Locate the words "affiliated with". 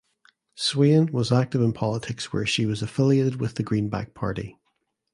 2.81-3.53